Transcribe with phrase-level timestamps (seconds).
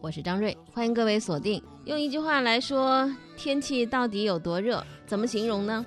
[0.00, 1.62] 我是张瑞，欢迎各位锁定。
[1.84, 4.82] 用一句话来说，天气到底有多热？
[5.06, 5.84] 怎么形容呢？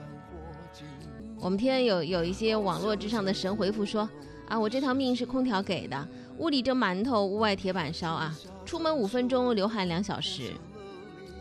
[1.39, 4.07] 我们天有有一些网络之上的神回复说
[4.47, 10.51] 啊，我这条命是空调给的，屋里蒸馒头，屋外铁板烧啊，出门五分钟，流汗两小时。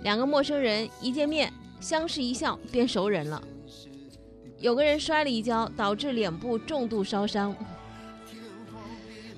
[0.03, 3.43] 两个陌生人一见面，相视一笑变熟人了。
[4.59, 7.55] 有个人摔了一跤，导致脸部重度烧伤。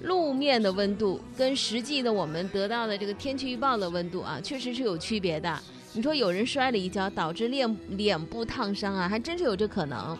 [0.03, 5.59] 路面的温度跟实际的我们得到的这个天气预报的温度啊，确实是有区别的。
[5.93, 10.17] 你说有人摔了一跤，导致脸脸部烫伤啊，还真是有这可能。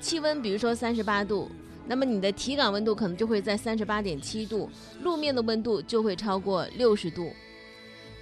[0.00, 1.50] 气温比如说三十八度，
[1.86, 4.70] 那么你的体感温度可能就会在三十八点七度，
[5.02, 7.32] 路面的温度就会超过六十度。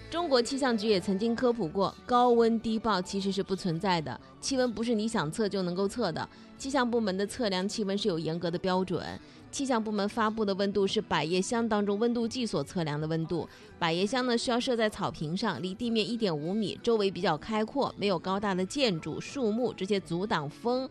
[0.08, 6.28] 中国气象局也曾经科普过，高温低报其实是不存在的，气温不是你想测就能够测的。
[6.58, 9.02] 气象部门的测量气温是有严格的标准，
[9.50, 13.48] 气象部门发布的温度是百叶箱当中温度计所测量的温度。
[13.78, 20.88] 百叶箱呢需要设在草坪上，离地面一点五米，周围比较开阔，没有高大的建筑、树木这些阻挡风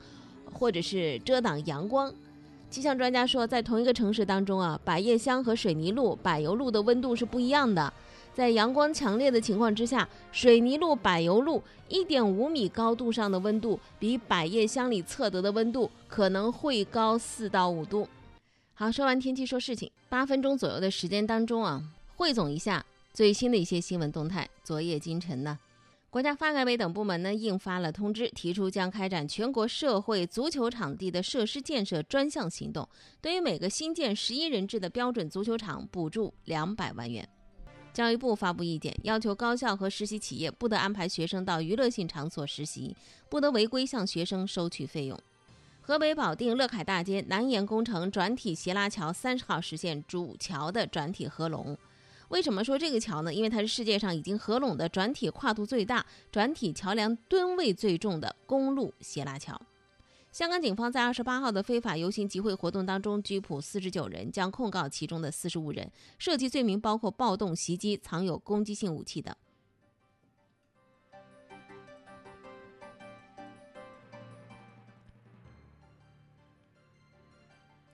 [0.51, 2.13] 或者是遮挡阳光。
[2.69, 7.91] 气象专家说，在同一个城市当中啊，百叶箱和水泥路、柏油路的温度是不一样的。
[8.31, 18.07] 在阳光强烈的情况之下，水泥路、柏油路一点五米高度上的温度，比百叶箱里测得的温度可能会高四到五度。
[18.79, 19.91] 好，说完天气，说事情。
[20.07, 21.83] 八分钟左右的时间当中啊，
[22.15, 24.49] 汇总一下最新的一些新闻动态。
[24.63, 25.59] 昨夜今晨呢，
[26.09, 32.87] 国家发改委等部门呢印发了通知，提出将开展全国社会足球场地的设施建设专项行动，
[33.19, 37.27] 对于每个新建十一人制的标准足球场补助两百万元。
[37.91, 42.95] 教育部发布意见，要求高校和实习企业不得安排学生到娱乐性场所实习，
[43.27, 45.19] 不得违规向学生收取费用。
[45.89, 51.75] 河北保定乐凯大街南延工程转体斜拉桥三十号实现主桥的转体合拢。
[52.27, 53.33] 为什么说这个桥呢？
[53.33, 59.59] 因为它是世界上已经合拢的转体跨度最大、转体桥梁吨位最重的公路斜拉桥。
[60.31, 69.35] 香港警方在二十八号的非法游行集会活动当中拘捕四十九人，将控告其中的四十五人，涉及罪名包括暴动、袭击、藏有攻击性武器等。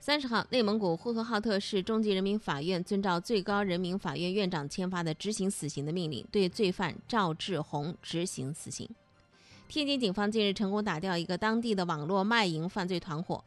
[0.06, 8.88] 三十号，内蒙古呼和浩特市中级人民法院遵照最高人民法院院长签发的执行死刑的命令，对罪犯赵志红执行死刑。
[9.66, 13.42] 天津警方近日成功打掉一个当地的网络卖淫犯罪团伙，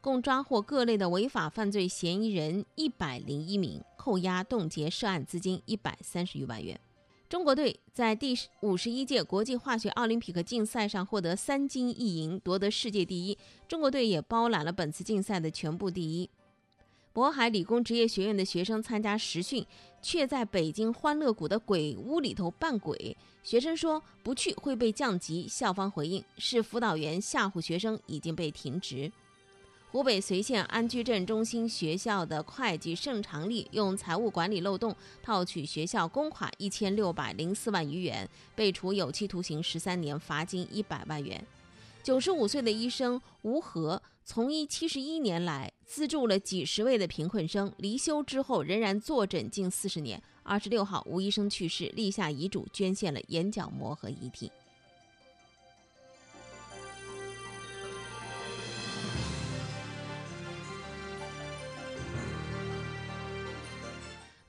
[0.00, 6.80] 共抓获各类的违法犯罪嫌疑人一百零一名，扣押冻结涉案资金一百三十余万元。
[7.28, 13.36] 中国队在第五十一届国际化学奥林匹克竞赛上获得三金一银，夺得世界第一。
[13.68, 16.30] 中国队也包揽了本次竞赛的全部第一。
[17.12, 19.66] 渤海理工职业学院的学生参加实训，
[20.00, 23.14] 却在北京欢乐谷的鬼屋里头扮鬼。
[23.42, 29.12] 学生说不去会被降级，校方回应是辅导员吓唬学生，已经被停职。
[29.90, 41.42] 湖北随县安居镇中心学校的会计盛长利用财务管理漏洞套取学校公款一千六百零四万余元，被处有期徒刑十三年，罚金一百万元。
[42.02, 50.22] 九十五岁的医生吴和从医七十一年来，资助了几十位的贫困生，离休之后仍然坐诊近四十年。
[50.42, 54.52] 二十六号，吴医生去世，立下遗嘱，捐献了眼角膜和遗体。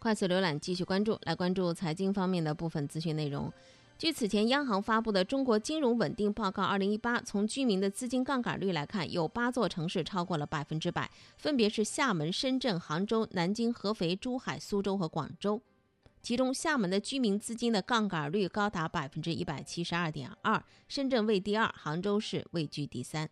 [0.09, 1.19] 快速浏览，继续关注。
[1.25, 3.53] 来关注财经方面的部分资讯内容。
[3.95, 15.61] 据此前央行发布的《中国金融稳定报告（二零一八）》，从居民的资金杠杆率来看，有八座城市超过了百分之百，分别是厦门、深圳、杭州、南京、合肥、珠海、苏州和广州。
[16.23, 23.29] 其中，厦门的居民资金的杠杆率高达百分之一百七十二点二，深圳位第二，杭州市位居第三。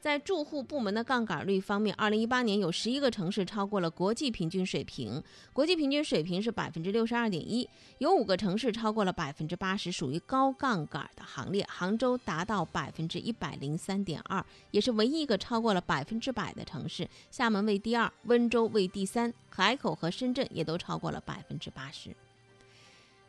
[0.00, 5.20] 在住户部门的杠杆率方面，二零一八年有十一个城市超过了国际平均水平，
[5.52, 7.68] 国际平均水平是百分之六十二点一。
[7.98, 11.66] 有五个城市超过了百分之八十，属于高杠杆的行列。
[11.68, 17.08] 杭州达到百分之一百零三点二，也是唯一一个超过了百分之百的城市。
[17.32, 22.14] 厦门位第二，温州位第三，海口和深圳也都超过了百分之八十。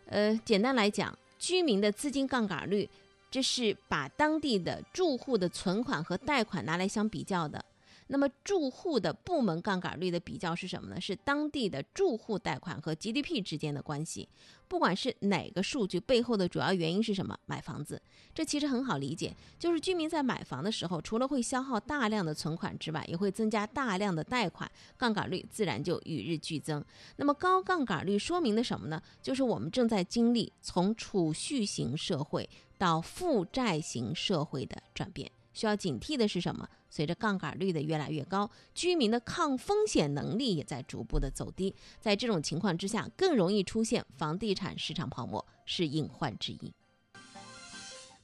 [0.06, 2.88] 呃，简单来讲，居民的资金杠杆率。
[3.32, 7.64] 这是把当地的住户的存款和贷款拿来相比较的。
[8.12, 11.00] 那么住户的部门杠杆率的比较是什么呢？
[11.00, 14.28] 是当地的住户贷款和 GDP 之间的关系。
[14.68, 17.38] 不管是哪个数据背后的主要原因是什么？
[17.46, 18.02] 买房子，
[18.34, 26.84] 这其实很好理解，就是居民在买房的时候，除了会消耗大量的存款之外，也会增加大量的贷款，杠杆率自然就与日俱增。
[27.16, 29.02] 那么高杠杆率说明的什么呢？
[29.22, 32.48] 就是我们正在经历从储蓄型社会
[32.78, 35.32] 到负债型社会的转变。
[35.60, 36.66] 需要警惕的是什么？
[36.90, 41.76] 随着杠杆率的越来越高，居民的抗风险能力也在逐步的走低。
[42.00, 46.72] 在这种情况之下，更容易出现房地产市场泡沫，是隐患之一。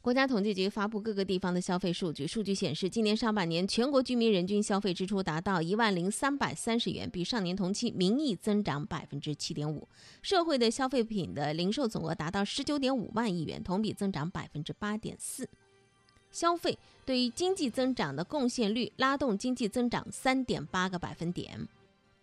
[0.01, 9.89] 国家统计局发布各个地方的消费数据，数据显示，今年上半年全国居民人均消费支出达到一万零三百三十元，比上年同期名义增长百分之七点五。
[10.21, 15.49] 社会的消费品的零售总额达到十九点五万亿元，同比增长百分之八点四。
[16.35, 21.65] 消费对于经济增长的贡献率拉动经济增长三点八个百分点。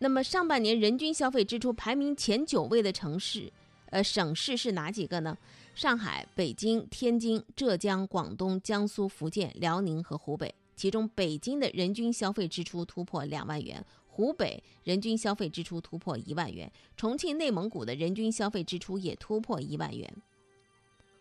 [0.01, 3.51] 那么上半年人均消费支出排名前九位的城市，
[3.87, 5.39] 呃省市是哪几个呢？
[5.75, 10.55] 上海、北京、天津、浙江、广东、江苏、福建、辽宁和湖北。
[10.77, 20.13] 其中北京的人均消费支出突破两万元，湖北人均消费支出突破一万元，重庆、内蒙古的人均消费支出也突破一万元。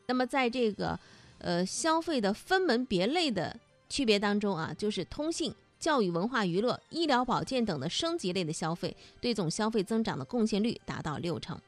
[0.08, 1.00] 那么在这个。
[1.42, 3.60] 呃，消费的分门别类的
[3.90, 11.60] 区别当中啊，就是通信、教育、文化娱乐、医疗保健等的升级类的消费，对总消费增长的贡献率达到六成。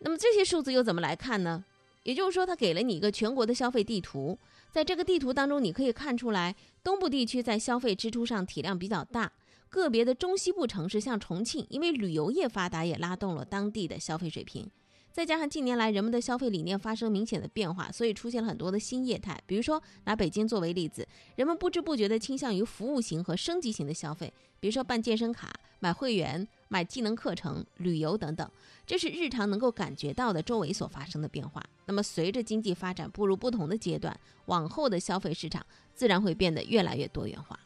[0.00, 1.64] 那么这些数字又怎么来看呢？
[2.02, 4.38] 也就是说，它给了你一个全国的消费地图，
[4.70, 9.32] 在这个地图当中，你可以看出来，东部地区在消费支出上体量比较大，
[9.70, 14.70] 个别的中西部城市像重庆，因为旅游业发达，也拉动了当地的消费水平。
[15.14, 19.40] 再加上近年来人们的消费理念发生明显的变化，所以出现了很多的新业态。
[19.46, 21.06] 比如说，拿北京作为例子，
[21.36, 28.50] 人们不知不觉地倾向于服务型和升级型的消费，比如说办健身卡、买会员、买技能课程、旅游等等，
[28.84, 31.62] 这是日常能够感觉到的周围所发生的变化。
[31.86, 35.64] 那么，随着经济发展步入不同的阶段，往后的消费市场
[35.94, 37.56] 自然会变得越来越多元化。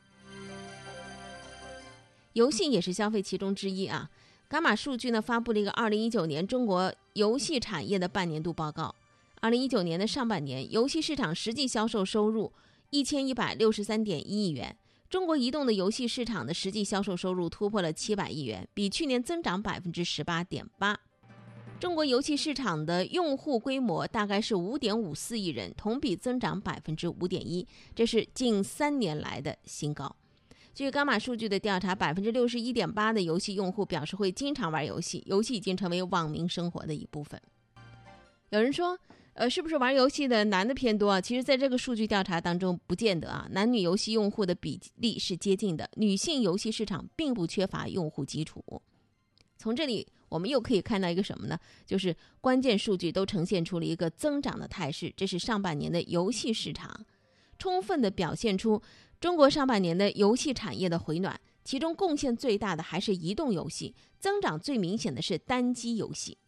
[2.35, 4.11] 游戏也是消费其中之一啊。
[4.51, 8.95] 伽马数据呢发布了一个二零一九年中国游戏产业的半年度报告。
[9.41, 12.51] 二零一九年的上半年，游戏市场实际销售收入
[12.89, 14.75] 一千一百六十三点一亿元。
[15.11, 20.99] 中国移动的游戏市场的实际销售收入突破了七百亿元，比去年增长百分之十八点八。
[21.79, 30.17] 中国游戏市场的用户规模大概是五点五四亿人，同比增长百分之五点一，这是近三年来的新高。
[30.79, 37.43] 据伽马数据的调查，百分之六十一点八的游戏用户表示会经常玩游戏，游戏已经成为网民生活的一部分。
[38.51, 38.97] 有人说，
[39.33, 41.21] 呃，是不是玩游戏的男的偏多啊？
[41.21, 45.91] 其实，在这个数据调查当中，不见得啊，男女游戏用户的比例是接近的。
[45.97, 48.63] 女性游戏市场并不缺乏用户基础。
[49.57, 51.59] 从这里，我们又可以看到一个什么呢？
[51.87, 57.05] 就是关键数据都呈现出了一个增长的态势，这是上半年的游戏市场，
[57.59, 58.81] 充分的表现出。
[59.21, 66.39] 中国上半年的游戏产业的回暖，其中贡献最大的还是移动游戏，增长最明显的是单机游戏。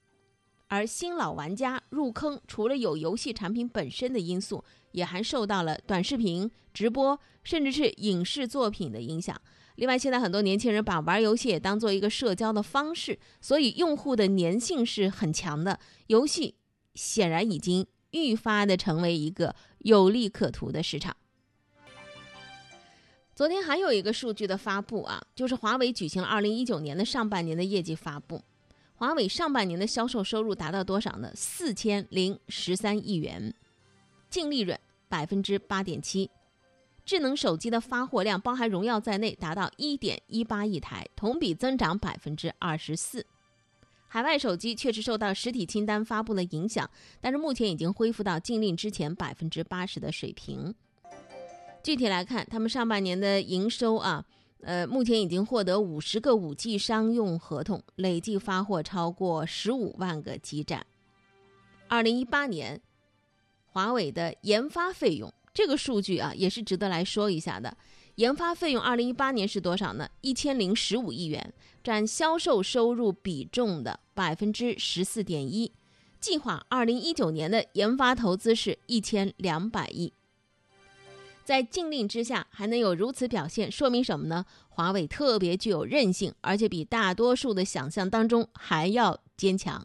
[0.69, 4.63] 而新老玩家入坑，除了有游戏产品本身的因素，
[4.93, 9.37] 也还受到了短视频、直播，甚至是影视作品的影响。
[9.75, 15.81] 另外，现在很多年轻人把玩游戏也当做一个社交的方式，所以用户的粘性是很强的。
[16.07, 16.55] 游戏
[16.95, 21.17] 显然已经愈发的成为一个有利可图的市场。
[23.41, 28.43] 昨天还有一个数据的发布啊，就是华为举行了二零一九年的上半年的业绩发布。
[28.93, 31.33] 华为上半年的销售收入达到多少呢？
[31.35, 33.55] 四千零十三亿元，
[34.29, 34.79] 净利润
[35.09, 36.31] 百分之八点七。
[37.07, 43.25] 智能手机的发货量，包含荣耀在内，达到一点一八亿台，同比增长百分之二十四。
[44.07, 46.91] 海外手机确实受到实体清单发布的影响，
[47.23, 50.75] 但是目前已经恢复到禁令之前百分之八十的水平。
[51.83, 54.25] 具体来看，他们上半年的营收啊，
[54.61, 60.87] 呃，目前已经获得五十个五 G 商用合同，累计发货超过十五万个基站。
[61.89, 62.81] 二零一八年，
[63.67, 67.77] 华为的研发费用这个数据啊，也是值得来说一下的。
[68.17, 70.07] 研发费用二零一八年是多少呢？
[70.21, 75.73] 一千零十五亿元，占销售收入比重的百分之十四点一。
[76.21, 80.13] 计划二零一九年的研发投资是一千两百亿。
[81.51, 84.47] 在禁令之下还能有如此表现，说明什么呢？
[84.69, 89.85] 华为特别具有韧性，而且比大多数的想象当中还要坚强。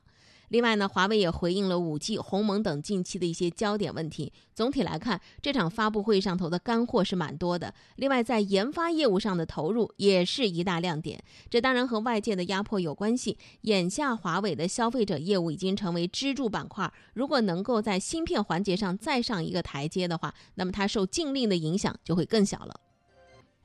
[0.55, 4.31] 另外呢，华为也回应了五 G、鸿蒙等近期的一些焦点问题。
[4.53, 7.74] 总体来看，这场发布会上头的干货是蛮多的。
[7.97, 11.21] 另外，在研发业务上的投入也是一大亮点。
[11.50, 13.38] 这当然和外界的压迫有关系。
[13.63, 16.89] 眼下，华为的消费者业务已经成为支柱板块。
[17.13, 22.79] 如果能够在芯片环节上再上一个台阶的话，那么它受禁令的影响就会更小了。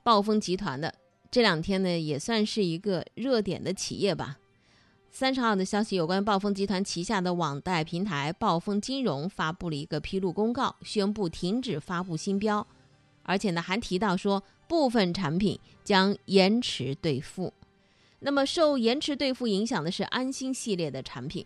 [0.03, 0.93] 暴风集团的
[1.31, 4.39] 这两天呢，也算是一个热点的企业吧。
[5.13, 12.65] 三十号的消息，有关暴风集团旗下的网贷平台暴风金融发布了一个披露公告，宣布停止发布新标，
[13.23, 17.53] 而且呢还提到说部分产品将延迟兑付。
[18.19, 21.45] 那么受延迟兑付影响的是安心系列的产品。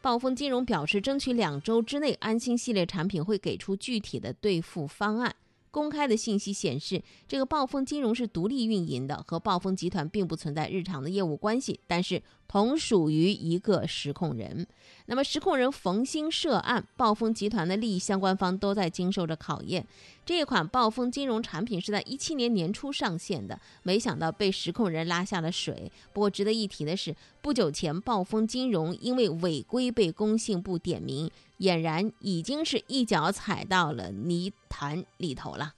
[0.00, 5.36] 暴风金融表示，争取两周之内，安心系列产品会给出具体的兑付方案。
[5.70, 14.66] 公开的信息显示，这个暴风金融是独立运营的，和暴风集团并不存在日常的业务关系，但是同属于一个实控人。
[15.06, 19.86] 那么，实控人冯鑫涉案，暴风集团的利益相关方都在经受着考验。
[20.26, 25.92] 这一款暴风金融产品是在一七年年初上线的，没想到被实控人拉下了水。
[26.12, 31.30] 不过，值得一提的是，不久前暴风金融因为违规被工信部点名。
[31.58, 35.74] 俨然已经是一脚踩到了泥潭里头了，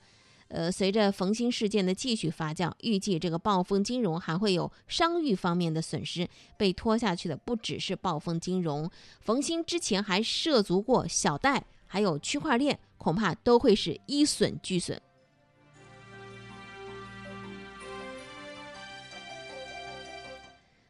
[0.54, 6.28] 呃，随着冯鑫事件的继续发酵，预计这个暴风金融还会有商誉方面的损失，
[6.59, 8.90] 被拖下去的不只是暴风金融，
[9.23, 15.00] 冯鑫之前还涉足过小贷，还有区块链，恐怕都会是一损俱损。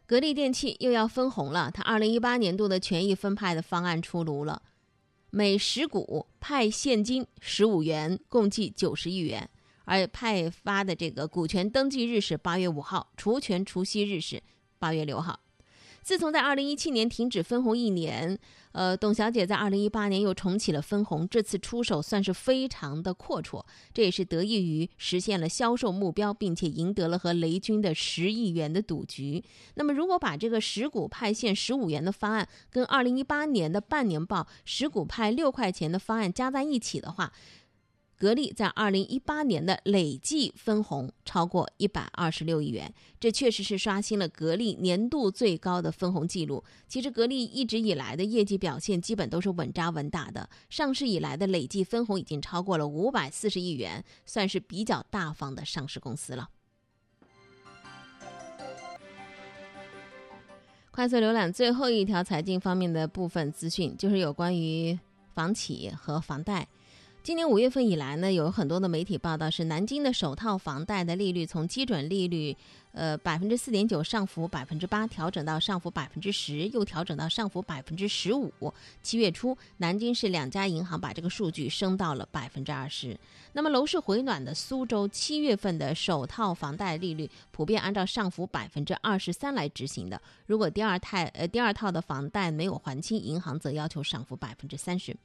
[0.04, 4.60] 格力电器又要分红了，它二零一八年度的权益分派的方案出炉了。
[5.30, 9.48] 每十股派现金十五元，共计九十亿元。
[9.84, 14.42] 而派发的这个股权登记日是八月五号，除权除息日是
[14.78, 15.40] 八月六号。
[16.02, 18.36] 自从在二零一七年停止分红一年，
[18.72, 29.44] 呃，董小姐在二零一八年又重启了分红，这次出手算是非常的阔绰，这也是得益于实现了销售目标，并且赢得了和雷军的十亿元的赌局。
[29.74, 37.32] 那么，如果把这个十股派现十五元的方案跟二零一八年的半年报十股派六块钱的方案加在一起的话，
[38.22, 46.62] 格力在二零一八年的累计分红超过一百二十六亿元，这确实是刷新了格力年度最高的分红记录。
[46.86, 56.48] 其实格力一直以来的业绩表现基本都是稳扎稳打的，上市以来的累计分红已经超过了五百四十亿元，算是比较大方的上市公司了。
[60.92, 64.96] 快速浏览最后一条财经方面的部分资讯，就是有关于
[65.34, 66.68] 房企和房贷。
[67.22, 72.56] 今年五月份以来呢，有很多的媒体报道是南京的首套房贷的利率从基准利率，
[72.92, 78.52] 呃百分之四点九上浮百分之八，调整到上浮百分之十，又调整到上浮百分之十五。
[79.02, 83.18] 七月初，南京市两家银行把这个数据升到了百分之二十。
[83.54, 90.20] 那么楼市回暖的苏州，七月份的首套房贷利率普遍按照上浮百分之二十三来执行的。
[90.46, 95.16] 如果第二套呃第二套的房贷没有还清，银行则要求上浮百分之三十。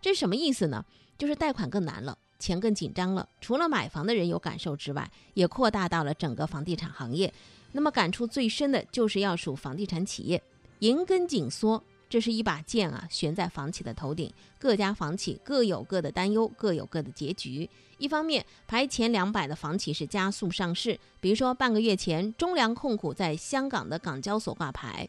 [0.00, 0.84] 这是什么意思呢？
[1.16, 3.28] 就是贷款更难了，钱更紧张了。
[3.40, 7.32] 除了买房的人有感受之外，也扩大到了整个房地产行业。
[7.72, 10.42] 那么感触最深的就是要数房地产企业，
[10.80, 14.32] 银根紧缩，这是一把剑啊，悬在房企的头顶。
[14.58, 17.70] 各家房企各有各的担忧，各有各的结局。
[17.98, 25.08] 一方面，排前两百的房企是加速上市，比如说半个月前，中粮控股在香港的港交所挂牌。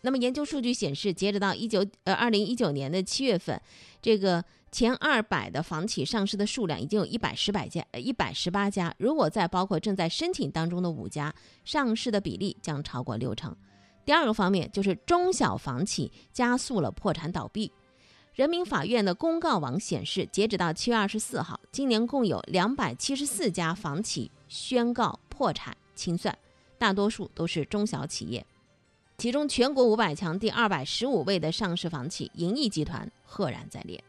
[0.00, 3.60] 那么研究数据显示，截止到一九呃二零一九年的七月份，
[4.00, 4.42] 这个。
[4.72, 8.94] 前二百的房企上市的数量已经有一百十百家，一百十八家。
[8.98, 11.34] 如果再包括正在申请当中的五家，
[11.64, 13.54] 上市的比例将超过六成。
[14.04, 17.70] 第二个方面就是中小房企加速了破产倒闭。
[18.32, 26.36] 人民法院的公告网显示，截止到七月二十四号，今年共有两百七十四家房企宣告破产清算，
[26.78, 28.46] 大多数都是中小企业。
[29.18, 34.02] 其中，全国五百强第二百十五位的上市房企银亿集团赫然在列。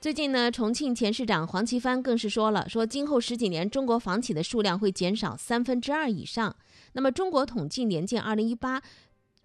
[0.00, 6.54] 最近呢，重庆前市长黄奇帆更是说了，说今后十几年中国房企的数量会减少三分之二以上。
[6.92, 8.80] 那么，中国统计年鉴二零一八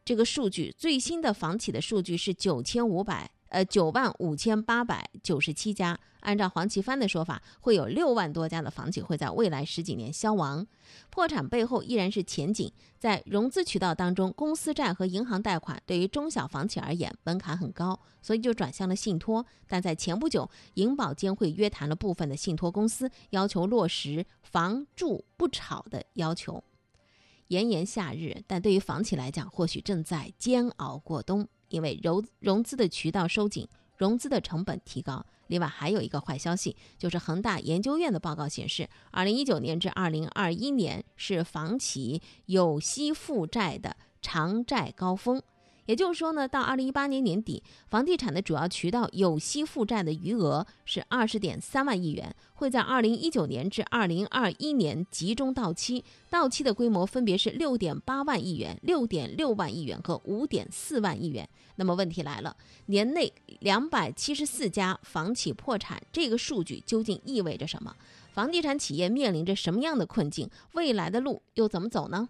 [0.05, 3.31] 这个数据最新的房企的数据是九千五百。
[3.53, 5.97] 呃，九万五千八百九十七家。
[6.21, 10.65] 按照黄奇帆的说法，会有六万多家的房企会在未来十几年消亡。
[11.11, 12.71] 破产背后依然是前景。
[12.97, 19.45] 在融资渠道当中，公司债和银行贷款对于中小房企而言门槛很高，所以就转向了信托。
[19.67, 26.63] 但在前不久，银保监会约谈了部分的信托公司，要求落实“房住不炒”的要求。
[27.49, 35.25] 炎炎夏日，但对于房企来讲，或许正在煎熬过冬，因为融融资的渠道收紧，融资的成本提高。
[35.47, 45.41] 另外还有一个坏消息，就是恒大研究院的报告显示，二零一九年至二零二一年是房企有息负债的偿债高峰。
[45.85, 61.47] 也就是说呢，到二零一八年年底，房地产的主要渠道有息负债的余额是二十点三万亿元，会在二零一九年至二零二一年集中到期，到期的规模分别是六点八万亿元、六点六万亿元和五点四万亿元。
[61.75, 67.95] 那么问题来了，年内两百七十四家房企破产，这个数据究竟意味着什么？
[68.31, 70.49] 房地产企业面临着什么样的困境？
[70.73, 72.29] 未来的路又怎么走呢？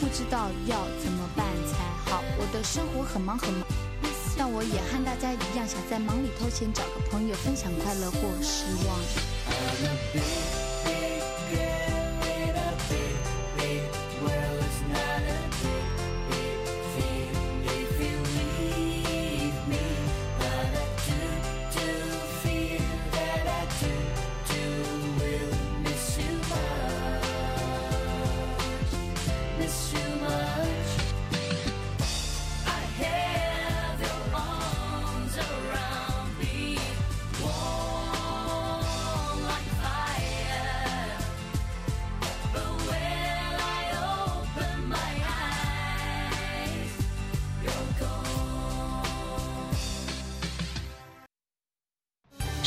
[0.00, 2.22] 不知道要怎么办才好。
[2.38, 3.66] 我的生活很忙很忙，
[4.36, 10.63] 但我也和大家一样，想在忙里偷闲，找个朋友分享快乐或失望。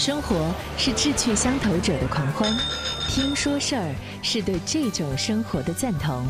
[0.07, 2.49] 生活是志趣相投者的狂欢，
[3.09, 3.93] 听说事儿
[4.23, 6.25] 是对这种生活的赞同。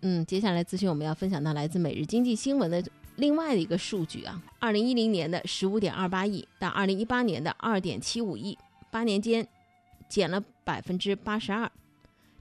[0.00, 8.58] 嗯，接下来资讯我们要分享到来自《每日经济新闻》的另外的一个数据啊，二零一零年的十五点二八亿到二零一八年的二点七五亿，
[8.90, 9.46] 八年间
[10.08, 11.70] 减了百分之八十二，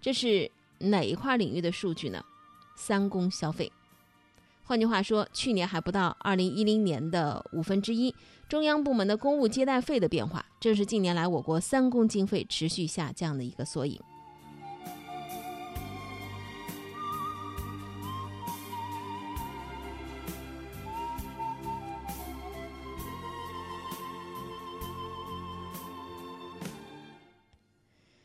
[0.02, 2.26] 这是哪一块领域的数据呢？
[2.76, 3.72] 三公消费。
[4.66, 8.16] 换句话说，去年还不到二零一零年的五分之一。
[8.48, 14.00] 中央部门的公务接待费的变化，正是近年来我国三公经费持续下降的一个缩影。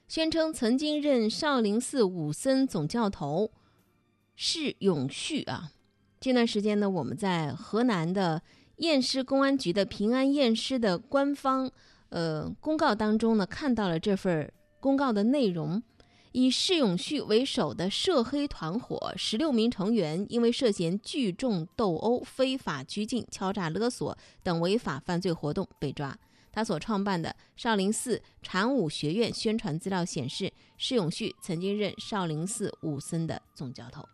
[0.09, 3.51] 宣称曾经任少林寺武僧总教头
[4.35, 5.71] 释永旭啊，
[6.21, 8.43] 这段时间呢，我们在河南的。
[8.79, 11.69] 验尸公安局的平安验尸的官方
[12.11, 15.83] 呃公告当中呢，看到了这份公告的内容，
[16.31, 26.17] 以释永旭为首的涉黑团伙十六名成员，因为涉嫌聚众斗殴、非法拘禁、敲诈勒索等违法犯罪活动被抓。
[26.53, 34.09] 他所创办的少林寺禅武学院宣传资料显示，释永旭曾经任少林寺武僧的总教头。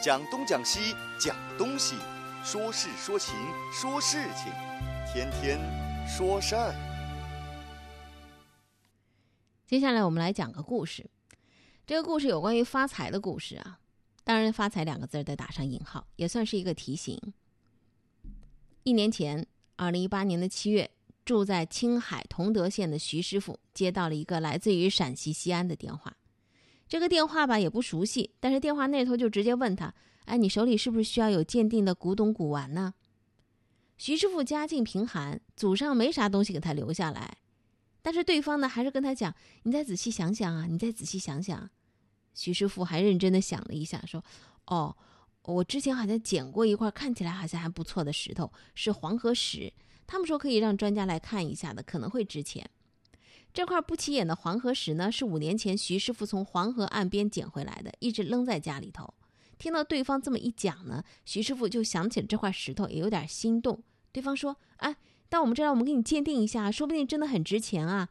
[0.00, 1.96] 讲东讲西讲东西，
[2.44, 3.34] 说事说情
[3.72, 4.52] 说事情，
[5.12, 5.58] 天天
[6.06, 6.72] 说事儿。
[9.66, 11.10] 接下来我们来讲个故事，
[11.84, 13.80] 这个故事有关于发财的故事啊。
[14.22, 17.20] 当然，“发财”两个字得打上引号，也算是一个提醒。
[18.84, 20.88] 一年前，二零一八年的七月，
[21.24, 26.17] 住在青海同德县的徐师傅接到了一个来自于陕西西安的电话。
[26.88, 32.94] 这个电话吧也不熟悉，但是电话那头就直接问他：“哎，你手里是不是需要有鉴定的古董古玩呢？”
[33.98, 37.36] 徐师傅家境贫寒，祖上没啥东西给他留下来，
[38.00, 41.68] 但是对方呢还是跟他讲：“你再仔细想想啊，你再仔细想想。”
[42.32, 44.24] 徐师傅还认真的想了一下，说
[44.68, 44.96] ：“哦，
[45.42, 49.72] 我之前好像捡过一块看起来好像还不错的石头，是黄河石，
[50.06, 52.70] 他们说可以让专家来看一下的，可能会值钱。”
[53.52, 59.12] 这块不起眼的黄河石呢，是五年前徐师傅从黄河岸边捡回来的，一直扔在家里头。
[59.58, 63.82] 听到对方这么一讲呢，徐师傅就想起了这块石头，也有点心动。
[64.12, 64.96] 对方说：“哎，
[65.28, 68.10] 到我们这儿，我们给你鉴定一下，说不定真的很值钱啊。”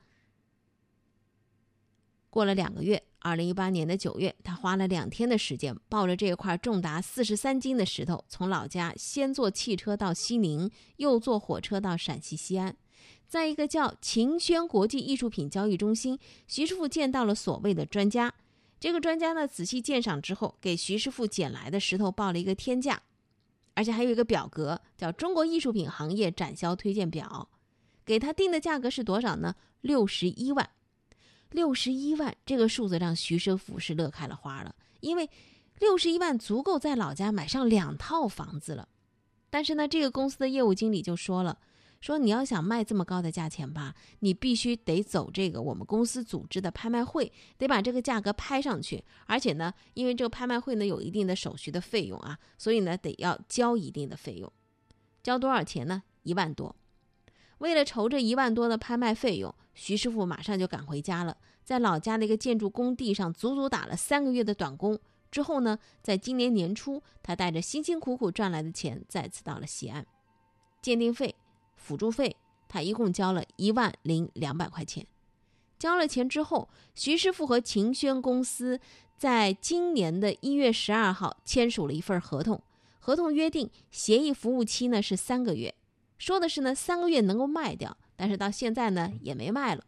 [2.30, 12.76] 过了两个月，二零一八年的九月，他花了两天的时间，抱着这块重达四十三斤的石头，从老家先坐汽车到西宁，又坐火车到陕西西安。
[13.28, 18.34] 在一个叫秦轩国际艺术品交易中心，徐师傅见到了所谓的专家。
[18.80, 23.02] 这个专家呢，仔细鉴赏之后，给徐师傅捡来的石头报了一个天价，
[23.74, 27.50] 而且还有一个表格，叫《中国艺术品行业展销推荐表》，
[28.06, 29.56] 给他定的价格是多少呢？
[29.82, 30.70] 六十一万。
[31.50, 35.30] 六十一万这个数字让徐师傅是乐开了花了，因为
[35.80, 38.88] 六十一万足够在老家买上两套房子了。
[39.50, 41.60] 但是呢，这个公司的业务经理就说了。
[42.00, 49.04] 说你要想卖这么高的价钱吧，你必须得走这个我们公司组织的拍卖会，得把这个价格拍上去。
[49.26, 54.52] 而且呢，因为这个拍卖会呢有一定的手续的费用啊，所以呢得要交一定的费用。
[55.24, 56.04] 交多少钱呢？
[56.24, 56.76] 一万多。
[57.58, 64.98] 为了筹这一万多的拍卖费用，徐师傅马上就赶回家了，在老家的一个建筑工地上足足打了三个月的短工。
[65.32, 70.06] 之后呢，在今年年初，他带着辛辛苦苦赚来的钱再次到了西安，
[70.82, 71.36] 鉴定费。
[71.88, 72.36] 辅助费，
[72.68, 75.08] 他一共交了一万零两百块钱。
[75.80, 78.78] 交了钱之后，徐师傅和秦轩公司
[79.18, 82.62] 在今年的一月十二号签署了一份合同。
[83.00, 85.74] 合同约定，协议服务期呢是三个月，
[86.18, 89.86] 说的是呢三个月能够卖掉，但是到现在呢也没卖了。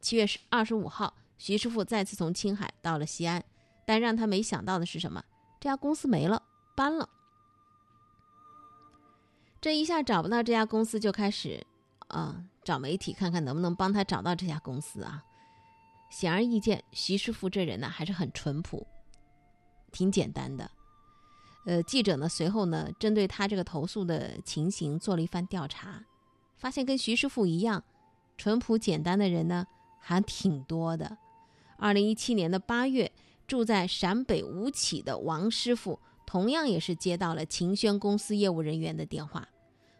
[0.00, 3.44] 七月十二十五号，徐师傅再次从青海到了西安，
[3.86, 5.22] 但让他没想到的是什么？
[5.60, 6.42] 这家公司没了，
[6.74, 7.08] 搬了。
[9.60, 11.66] 这一下找不到这家公司，就开始，
[12.06, 15.24] 啊，找媒体看看能不能帮他找到这家公司啊。
[16.10, 18.86] 显而易见，徐师傅这人呢还是很淳朴，
[19.90, 20.70] 挺简单的。
[21.66, 26.04] 呃，记者呢随后呢针对他这个投诉的情形做了一番调查，
[26.56, 27.82] 发现跟徐师傅一样
[28.36, 29.66] 淳朴简单的人呢
[29.98, 31.18] 还挺多的。
[31.76, 33.10] 二零一七年的八月，
[33.46, 35.98] 住在陕北吴起的王师傅。
[36.28, 39.48] 同样也是接到了秦轩公司业务人员的电话，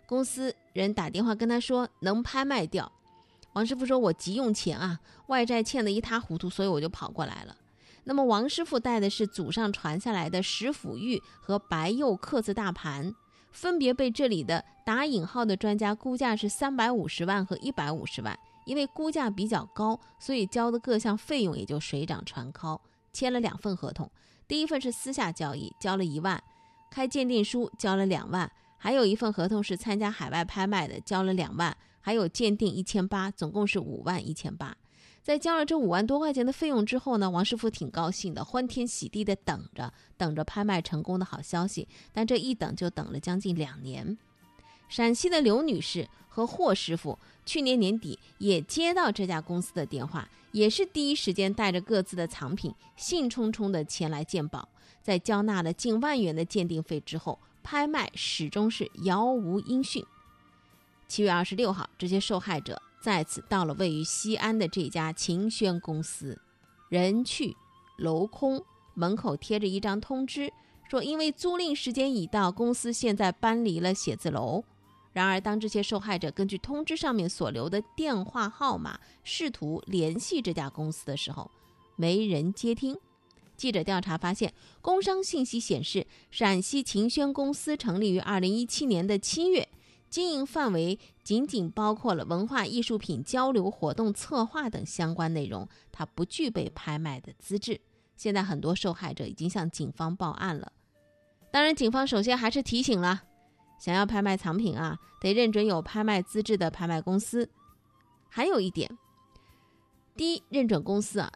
[0.05, 2.93] 公司人打电话跟他说能拍卖掉。
[3.55, 7.57] 王师傅说：“我急用钱啊，外债欠得一塌糊涂，所以我就跑过来了。”
[8.05, 13.15] 那么王师傅带的是祖上传下来的石斧玉和白釉刻字大盘，
[13.51, 18.39] 分别被这里的打引号的专家估价是三百五十万和一百五十万。
[18.67, 22.79] 因为估价比较高，所以交的各项费用也就水涨船高。
[23.15, 24.11] 签了两份合同。
[24.49, 26.39] 第一份是私下交易，交了一万；
[26.91, 34.75] 开鉴定书交了两万；还有一份合同是参加海外拍卖的，交了两万；还有鉴定一千八，总共是五万一千八。
[35.23, 41.87] 在交了这五万多块钱的费用之后呢，王师傅挺高兴的，欢天喜地的等着，等着拍卖成功的好消息。
[42.11, 44.17] 但这一等就等了将近两年。
[44.89, 50.29] 陕西的刘女士和霍师傅去年年底也接到这家公司的电话。
[50.53, 54.67] 也是第一时间带着各自的藏品，兴冲冲的前来鉴宝。
[55.03, 60.03] 在交纳了近万元的鉴定费之后，拍卖始终是杳无音讯。
[61.07, 66.41] 七月二十六号，这些受害者再次到了位于西安的这家秦轩公司，
[66.89, 67.55] 人去
[67.99, 70.51] 楼空，门口贴着一张通知，
[70.89, 74.65] 说因为租赁时间已到，公司现在搬离了写字楼。
[75.19, 81.51] 然而，当这些受害者根据通知上面所留的电话号码试图联系这家公司的时候，
[81.97, 82.97] 没人接听。
[83.57, 89.69] 记者调查发现，工商信息显示，陕西秦轩公司成立于二零一七年的七月，
[90.09, 97.81] 经营范围仅仅包括了文化艺术品交流活动策划等相关内容，它不具备拍卖的资质。
[98.17, 100.71] 现在，很多受害者已经向警方报案了。
[101.51, 103.25] 当然，警方首先还是提醒了。
[103.79, 107.49] 想要拍卖藏品啊，得认准有拍卖资质的拍卖公司。
[108.29, 108.99] 还有一点，
[110.17, 111.31] 第一，认准公司啊；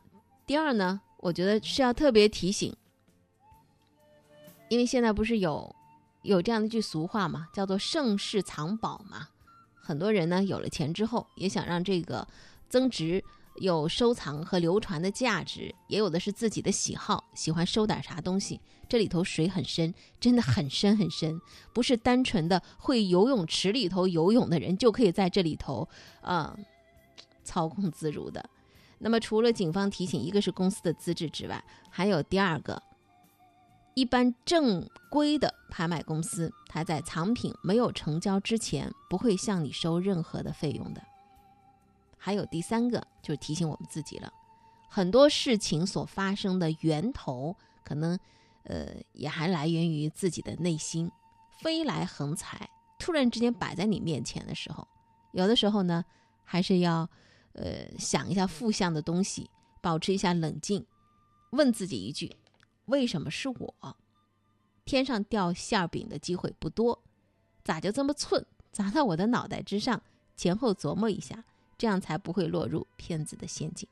[0.47, 2.77] 第二呢，我觉得是要特别提醒，
[4.69, 5.75] 因为现在不是有
[6.23, 9.29] 有这样的一句俗话嘛，叫做“盛世藏宝”嘛。
[9.75, 12.27] 很多人呢有了钱之后，也想让这个
[12.69, 13.25] 增值。
[13.57, 18.61] 有收藏和流传的价值，也有的是自己的喜好，喜欢收点啥东西。
[18.89, 21.41] 这里头水很深，真的很深很深，
[21.73, 25.89] 不是单纯的会游泳池里头游泳的人就可以在这里头，
[26.21, 26.55] 呃，
[27.43, 28.45] 操控自如的。
[28.99, 32.83] 那么，除了警方提醒，一个是公司的资质之外，还有第二个，
[33.95, 41.03] 一般正规的拍卖公司，它在藏品没有成交之前，不会向你收任何的费用的。
[42.25, 44.33] 还有第三个就是提醒我们自己了，
[44.89, 48.17] 很多事情所发生的源头，可能
[48.63, 51.11] 呃也还来源于自己的内心。
[51.61, 54.87] 飞来横财突然之间摆在你面前的时候，
[55.33, 56.05] 有的时候呢，
[56.45, 57.11] 还是要
[57.55, 60.87] 呃想一下负向的东西，保持一下冷静，
[61.51, 62.37] 问自己一句：
[62.85, 63.97] 为什么是我？
[64.85, 67.03] 天上掉馅饼的机会不多，
[67.65, 70.01] 咋就这么寸砸到我的脑袋之上？
[70.37, 71.45] 前后琢磨一下，
[71.83, 73.89] 这样才不会落入骗子的陷阱。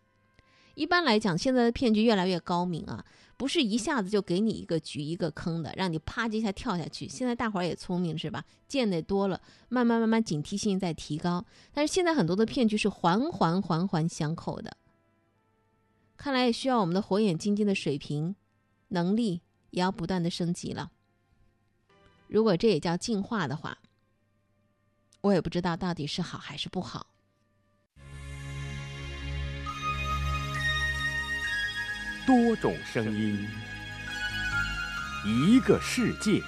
[0.76, 3.05] 一般来讲，现在的骗局越来越高明啊，
[3.37, 7.09] 不是一下子就给你一个局一个坑的，让你啪叽一下跳下去。
[7.09, 8.44] 现在大伙儿也聪明是吧？
[8.68, 11.44] 见得多了，慢慢慢慢警惕性在提高。
[11.72, 14.76] 但是现在很多的骗局是环环环环相扣的，
[16.16, 18.37] 看来也需要我们的火眼金睛的水平、
[18.90, 20.92] 能力也要不断的升级了。
[22.29, 23.79] 如果这也叫进化的话，
[25.22, 27.09] 我也不知道到底是好还是不好。
[32.30, 33.44] 多种声音，
[35.24, 36.40] 一个世界。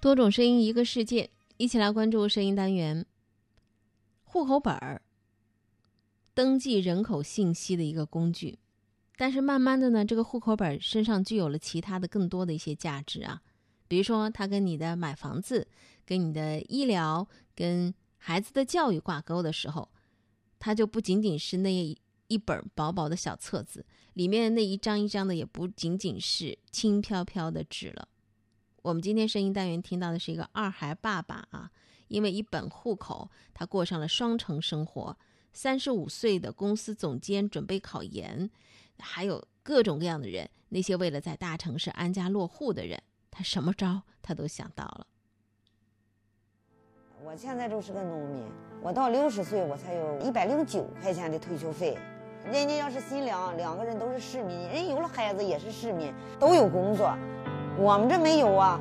[0.00, 1.28] 多种声音，一个世界。
[1.56, 3.04] 一起来关注声音单元。
[4.22, 5.02] 户口本儿，
[6.40, 8.58] 登记人口信息的一个工具，
[9.18, 13.42] 但是慢慢的呢，这个户口本身上具有了其他的更多的一些价值啊，
[13.86, 15.68] 比如说它跟你的买房子、
[16.06, 19.90] 跟你的医疗、跟孩子的教育挂钩的时候，
[20.58, 21.94] 它就不仅仅是那
[22.28, 28.08] 一本薄薄的小册子，里面那一张一张的也不仅仅是轻飘飘的纸了。
[28.80, 31.70] 我们今天声音单元听到的是一个二孩爸爸啊，
[32.08, 35.18] 因为一本户口，他过上了双城生活。
[35.52, 38.50] 三十五岁的公司总监准备考研，
[38.98, 45.06] 还有各种各样的人，那些为了在大城市安家落户的人，他什么招他都想到了。
[47.22, 48.44] 我现在就是个农民，
[48.80, 51.98] 我到六十岁我才有一百零九块钱的退休费。
[52.50, 57.14] 人家要是新娘，两个人都是市民，人有了孩子也是市民，都有工作。
[57.76, 58.80] 我们这没有啊。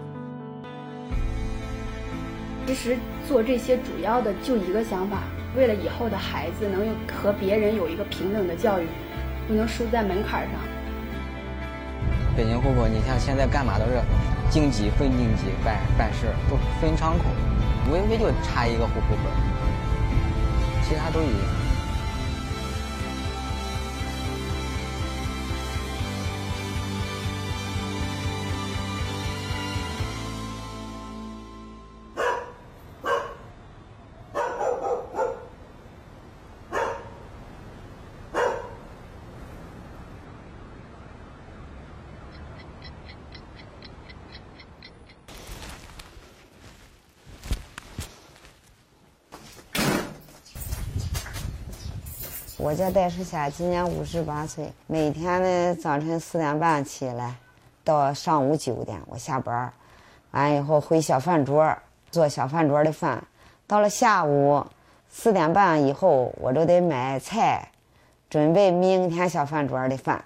[2.65, 5.23] 其实做这些主要的就一个想法，
[5.60, 8.88] 为了以后的孩子能和别人有一个平等的教育，
[9.45, 10.54] 不能输在门槛上。
[12.38, 14.00] 北京户口，你像现在干嘛都是
[14.50, 17.26] 京籍、分京籍办办事，都分窗口，
[17.89, 19.34] 无非就差一个户口本，
[20.88, 21.43] 其他都一样。
[52.62, 54.69] 我叫戴世霞，今年五十八岁。
[54.86, 57.36] 每天呢，早晨四点半起来，
[57.86, 59.72] 到上午九点我下班，
[60.32, 61.74] 完以后回小饭桌
[62.12, 63.24] 做小饭桌的饭。
[63.65, 64.62] 到了下午
[65.08, 67.69] 四点半以后，我就得买菜，
[68.30, 70.26] 准备明天小饭桌的饭。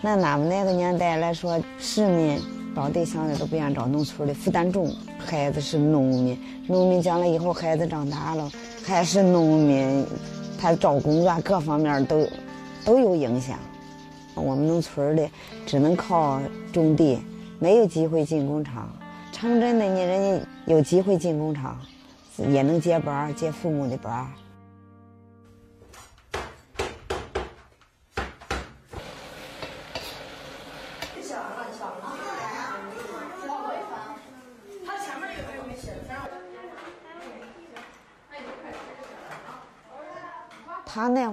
[0.00, 2.40] 那俺们那个年代来说，市民
[2.74, 4.94] 找对象的都不愿意找农村的，负担重。
[5.18, 8.50] 孩子是农民，农民将来以后孩子长大了
[8.84, 10.06] 还是农民，
[10.58, 12.26] 他找工作各方面都
[12.84, 13.58] 都有影响。
[14.34, 15.28] 我们农村的
[15.66, 16.40] 只能靠
[16.72, 17.18] 种地，
[17.58, 18.88] 没有机会进工厂。
[19.32, 21.78] 城镇的呢，人家有机会进工厂，
[22.48, 24.26] 也能接班接父母的班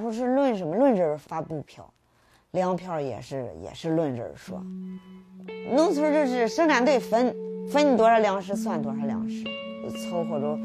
[0.08, 0.76] 他那会儿是论什么？
[0.76, 1.92] 论人发布票，
[2.52, 4.62] 粮票也是也是论人说。
[5.74, 7.36] 农村就是生产队分
[7.70, 9.44] 分你多少粮食算多少粮食，
[10.10, 10.58] 凑合着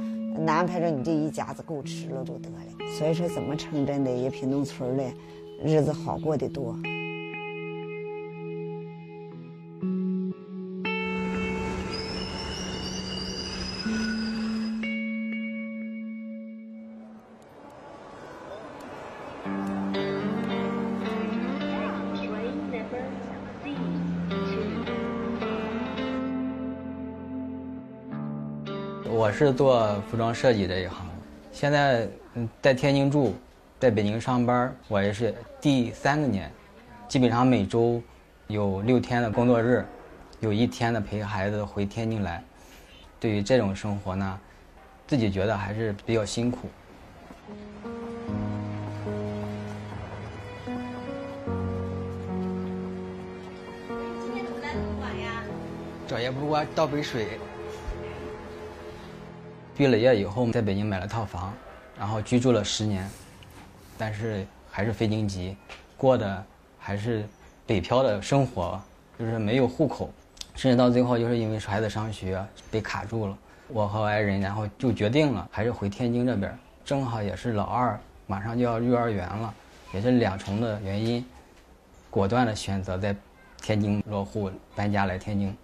[0.47, 2.57] 安排着你这一家子够吃了就得了。
[2.99, 5.05] 所以说，怎么成真的也比农村的
[5.65, 6.77] 日子好过得多。
[29.43, 31.05] 是做服装设计这一行，
[31.51, 33.35] 现在嗯在天津住，
[33.81, 36.49] 在北京上班，我也是第三个年，
[37.09, 38.01] 基本上每周
[38.47, 39.85] 有六天的工作日，
[40.39, 42.41] 有一天的陪孩子回天津来。
[43.19, 44.39] 对于这种生活呢，
[45.09, 46.69] 自己觉得还是比较辛苦。
[54.21, 55.43] 今天怎么来这么晚呀？
[56.07, 57.41] 这也不给我倒杯水。
[59.75, 61.53] 毕了业以后，在北京买了套房，
[61.99, 63.09] 然后居住了十年，
[63.97, 65.57] 但是还是非京籍，
[65.97, 66.45] 过的
[66.79, 67.27] 还是
[67.67, 68.81] 北漂的生活，
[69.19, 70.11] 就是没有户口，
[70.55, 73.37] 甚至到最后就是因为孩子上学被卡住了。
[73.69, 79.55] 我和爱人然后就决定了，还是回天津这边，正好也是老二马上就要幼儿园了，
[79.95, 81.25] 也是两重的原因，
[82.11, 83.17] 果断的选择在
[83.63, 85.57] 天津落户搬家来天津。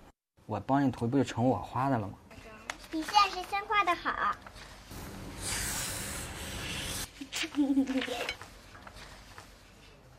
[0.47, 2.15] 我帮你涂不就成我画的了吗？
[2.91, 3.18] 你现在是先
[3.79, 4.35] 画的好。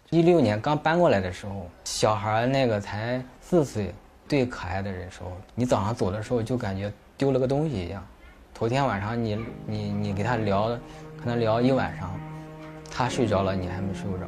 [0.09, 3.93] 一六年刚搬过来的时候，小孩那个才四岁，
[4.29, 8.01] 最可爱的人时候，你早上走的时候就感觉丢了个东西一样。
[8.53, 10.69] 头天晚上你你你给他聊，
[11.21, 12.17] 可能聊一晚上，
[12.89, 14.25] 他睡着了，你还没睡不着。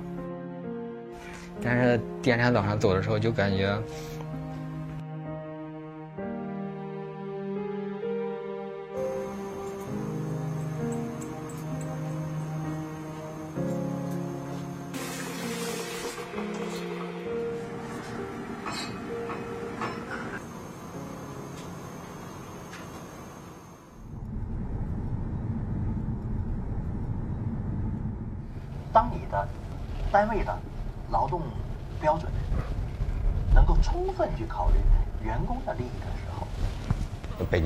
[1.64, 3.82] 但是第二天早上走的时候就感觉。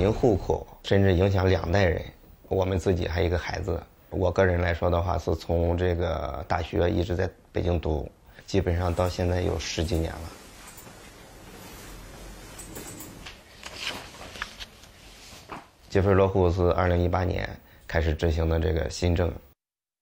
[0.06, 2.00] 北京户口甚至影响两代人。
[2.48, 8.08] 我们自己还有一个孩子，我个人来说的话，是从这个大学一直在北京读，
[8.46, 10.20] 基本上到现在有十几年了。
[15.88, 17.48] 积分落户是二零一八年
[17.88, 19.28] 开始执行的这个新政。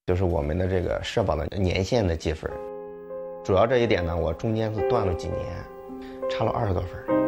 [0.07, 2.51] 就是我们的这个社保的年限的积分，
[3.43, 5.65] 主要这一点呢，我中间是断了几年，
[6.31, 7.24] 差了二十多分。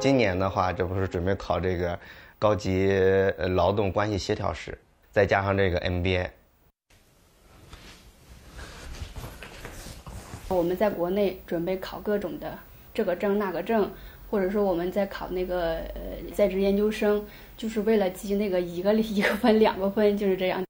[0.00, 1.98] 今年的话，这不是准备考这个
[2.38, 2.88] 高级
[3.36, 4.78] 呃劳动关系协调师，
[5.10, 6.28] 再加上这个 MBA。
[10.48, 12.56] 我们在国内准备考各种的
[12.94, 13.90] 这个证那个证。
[14.30, 16.00] 或者说我们在考那个呃
[16.34, 17.24] 在职研究生，
[17.56, 20.62] 就是为了积那个一个一个分两个分，就是这样。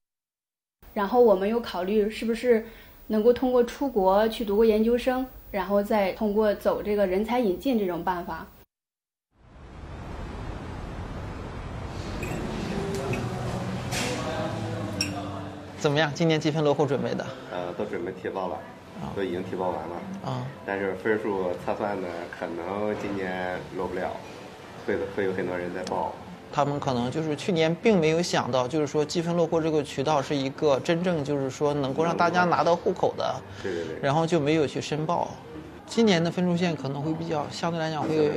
[0.93, 2.65] 然后我们又考虑是不是
[3.07, 8.47] 能够通过出国去读个研究生，然后再通过走这个人才引进这种办法。
[15.79, 16.11] 怎么样？
[16.13, 17.25] 今年积分落户准备的？
[17.51, 18.57] 呃，都准备提报了。
[19.15, 24.11] 都已经提报完了啊，但是分数测算呢，可能今年落不了，
[24.85, 26.13] 会会有很多人在报。
[26.51, 35.29] 他们可能就是去年并没有想到，就是说积分落户这个渠道是一个真正就是说能够让大家拿到户口的，对对对，然后就没有去申报。
[35.87, 38.31] 今年的分数线可能会比较相对来讲会，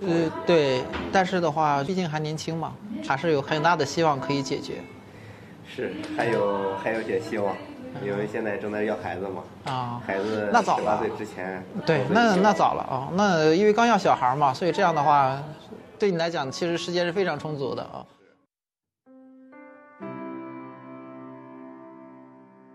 [0.00, 2.74] 呃对，但是的话，毕竟还年轻嘛，
[3.06, 4.82] 还是有很大的希望可以解决。
[5.74, 7.56] 是，还有还有些希望。
[8.04, 15.42] 因为现在正在要孩子嘛，啊，孩子那早了，十八岁之前，对，那那早了啊，那因为刚要小孩嘛，所以这样的话，
[15.98, 18.06] 对你来讲其实时间是非常充足的啊。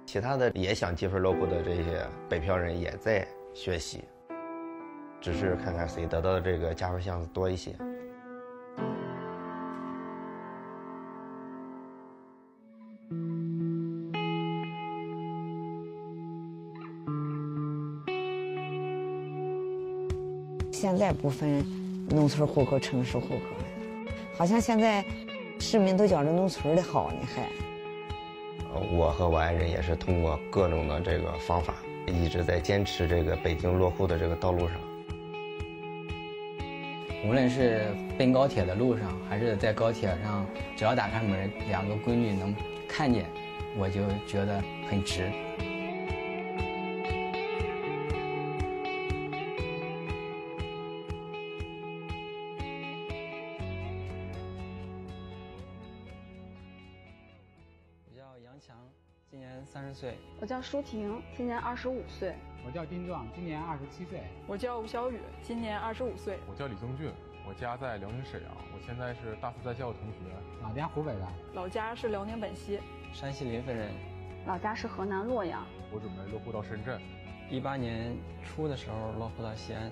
[0.06, 4.04] 其他的也想积分落户的这些北漂人也在学习，
[5.22, 7.74] 只是看看谁得到的这个加分项多一些。
[20.76, 21.66] 现在不分
[22.10, 25.04] 农村户口、城市户口了，好像现在
[25.58, 27.48] 市民都觉着农村的好呢，还。
[28.92, 34.76] 我和我爱人也是通过各种的这个方法，一直在坚持这个北京落户的这个道路上。
[37.26, 40.46] 无论是奔高铁的路上，还是在高铁上，
[40.76, 42.54] 只要打开门，两个闺女能
[42.86, 43.26] 看见，
[43.78, 45.32] 我就觉得很值。
[60.66, 62.34] 舒婷，今年二十五岁。
[62.66, 64.24] 我叫丁壮，今年二十七岁。
[64.48, 66.40] 我叫吴小雨，今年二十五岁。
[66.50, 67.12] 我叫李宗俊，
[67.48, 70.18] 我家在辽宁沈阳，我现在是大四在校的同学。
[70.64, 72.80] 老家湖北的，老家是辽宁本溪，
[73.14, 73.92] 山西临汾人，
[74.48, 75.64] 老家是河南洛阳。
[75.92, 77.00] 我准备落户到深圳。
[77.52, 79.92] 一八年初的时候落户到西安。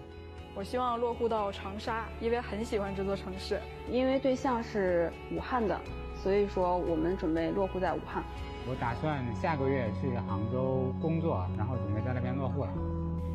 [0.55, 3.61] 我希望落户到长沙，因为很喜欢这座城市。
[3.91, 5.79] 因为对象是武汉的，
[6.15, 8.23] 所以说我们准备落户在武汉。
[8.65, 12.69] 我打算下个月去杭州工作，然后准备在那边落户了。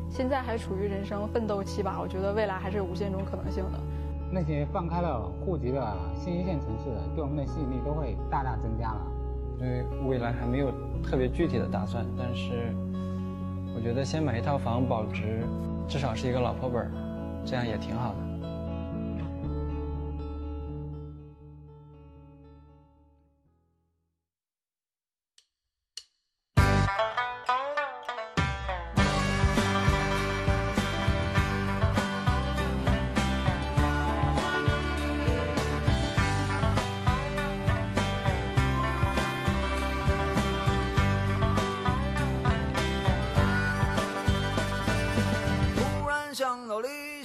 [0.09, 3.79] 现在还处于人生奋斗期吧，我觉得未来还是有无限种可能性的。
[4.31, 9.01] 那些放开了户籍的新一线城市，对我们的吸引力都会大大增加了。
[9.59, 10.71] 因为未来还没有
[11.03, 12.73] 特别具体的打算，但是
[13.75, 15.43] 我觉得先买一套房保值，
[15.87, 16.91] 至少是一个老婆本，
[17.45, 18.28] 这样也挺好的。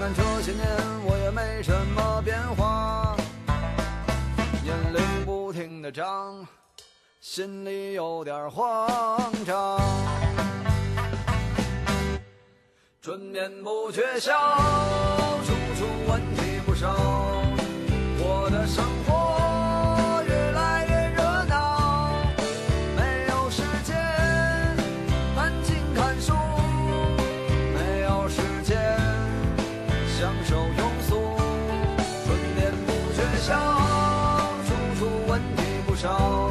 [0.00, 0.66] 看这些年
[1.04, 3.14] 我也没什么变化，
[4.62, 6.48] 年龄不停的长，
[7.20, 9.78] 心里有点慌张。
[13.02, 14.32] 春眠不觉晓，
[15.44, 16.88] 处处问题不少，
[36.00, 36.49] 少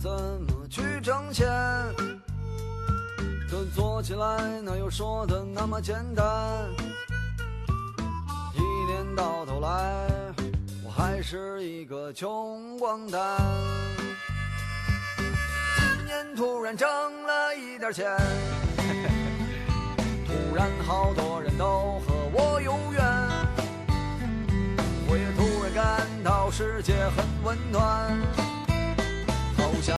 [0.00, 1.46] 怎么去挣钱，
[3.50, 6.24] 可做起来哪有说的那么简单？
[8.54, 10.08] 一年到头来，
[10.82, 13.20] 我还是一个穷光蛋。
[15.76, 16.88] 今年突然挣
[17.26, 18.16] 了一点钱，
[20.26, 23.04] 突然好多人都和我有缘。
[25.10, 28.49] 我也突然感到世界很温暖。